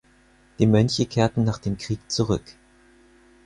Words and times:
Die 0.57 0.65
Mönche 0.65 1.05
kehrten 1.05 1.43
nach 1.43 1.59
dem 1.59 1.77
Krieg 1.77 1.99
zurück. 2.09 2.55